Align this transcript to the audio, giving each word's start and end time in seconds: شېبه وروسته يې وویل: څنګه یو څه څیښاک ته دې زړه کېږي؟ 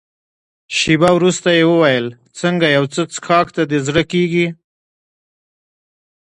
شېبه 0.77 1.09
وروسته 1.17 1.47
يې 1.57 1.63
وویل: 1.69 2.05
څنګه 2.39 2.67
یو 2.75 2.83
څه 2.93 3.01
څیښاک 3.13 3.47
ته 3.55 3.61
دې 3.69 3.79
زړه 3.87 4.03
کېږي؟ 4.11 4.47